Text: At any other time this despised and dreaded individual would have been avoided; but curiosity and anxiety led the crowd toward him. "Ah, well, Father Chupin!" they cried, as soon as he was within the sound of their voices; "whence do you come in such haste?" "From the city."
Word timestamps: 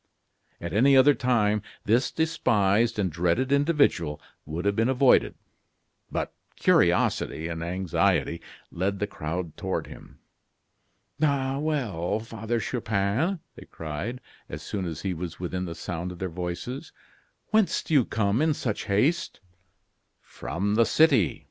At 0.59 0.73
any 0.73 0.97
other 0.97 1.13
time 1.13 1.61
this 1.85 2.09
despised 2.09 2.97
and 2.97 3.11
dreaded 3.11 3.51
individual 3.51 4.19
would 4.47 4.65
have 4.65 4.75
been 4.75 4.89
avoided; 4.89 5.35
but 6.11 6.33
curiosity 6.55 7.47
and 7.47 7.61
anxiety 7.61 8.41
led 8.71 8.97
the 8.97 9.05
crowd 9.05 9.55
toward 9.57 9.85
him. 9.85 10.17
"Ah, 11.21 11.59
well, 11.59 12.19
Father 12.19 12.59
Chupin!" 12.59 13.41
they 13.53 13.65
cried, 13.67 14.21
as 14.49 14.63
soon 14.63 14.87
as 14.87 15.03
he 15.03 15.13
was 15.13 15.39
within 15.39 15.65
the 15.65 15.75
sound 15.75 16.11
of 16.11 16.17
their 16.17 16.29
voices; 16.29 16.91
"whence 17.49 17.83
do 17.83 17.93
you 17.93 18.03
come 18.03 18.41
in 18.41 18.55
such 18.55 18.85
haste?" 18.85 19.39
"From 20.19 20.73
the 20.73 20.85
city." 20.87 21.39